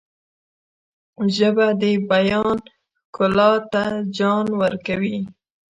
[1.35, 3.83] ژبه د بیان ښکلا ته
[4.17, 5.17] جان ورکوي